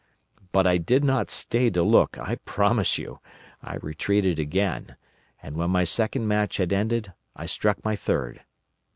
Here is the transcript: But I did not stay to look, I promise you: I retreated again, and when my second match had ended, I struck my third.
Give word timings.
But 0.51 0.65
I 0.65 0.79
did 0.79 1.03
not 1.03 1.29
stay 1.29 1.69
to 1.69 1.83
look, 1.83 2.17
I 2.17 2.37
promise 2.37 2.97
you: 2.97 3.19
I 3.61 3.75
retreated 3.75 4.39
again, 4.39 4.95
and 5.43 5.55
when 5.55 5.69
my 5.69 5.83
second 5.83 6.27
match 6.27 6.57
had 6.57 6.73
ended, 6.73 7.13
I 7.35 7.45
struck 7.45 7.85
my 7.85 7.95
third. 7.95 8.41